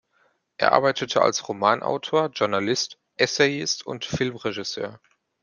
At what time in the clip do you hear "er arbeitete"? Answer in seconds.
0.57-1.21